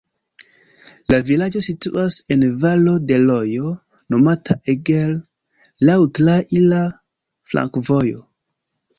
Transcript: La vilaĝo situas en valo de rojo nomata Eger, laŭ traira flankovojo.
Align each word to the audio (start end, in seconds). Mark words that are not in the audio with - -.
La 1.13 1.17
vilaĝo 1.25 1.59
situas 1.65 2.15
en 2.35 2.45
valo 2.63 2.93
de 3.11 3.19
rojo 3.23 3.73
nomata 4.15 4.55
Eger, 4.73 5.11
laŭ 5.89 5.97
traira 6.21 6.81
flankovojo. 7.53 8.25